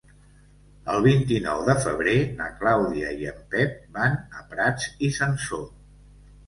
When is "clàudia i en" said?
2.63-3.47